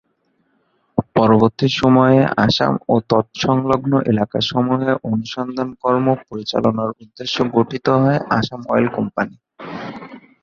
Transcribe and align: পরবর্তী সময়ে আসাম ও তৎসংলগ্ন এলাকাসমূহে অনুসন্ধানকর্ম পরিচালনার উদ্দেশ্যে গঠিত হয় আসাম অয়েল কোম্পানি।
পরবর্তী 1.15 1.67
সময়ে 1.79 2.19
আসাম 2.37 2.73
ও 2.89 2.95
তৎসংলগ্ন 3.09 3.93
এলাকাসমূহে 4.11 4.91
অনুসন্ধানকর্ম 5.09 6.07
পরিচালনার 6.27 6.89
উদ্দেশ্যে 7.01 7.43
গঠিত 7.55 7.85
হয় 7.95 8.19
আসাম 8.37 8.61
অয়েল 8.69 8.87
কোম্পানি। 8.97 9.35